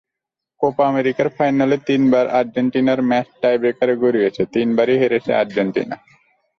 Copa 0.61 0.83
আমেরিকার 0.87 1.27
ফাইনালে 1.37 1.77
তিনবার 1.87 2.25
আর্জেন্টিনার 2.39 2.99
ম্যাচ 3.09 3.27
টাইব্রেকারে 3.41 3.95
গড়িয়েছে, 4.03 4.41
তিনবারই 4.53 4.95
হেরেছে 5.01 5.31
আর্জেন্টিনা। 5.41 5.95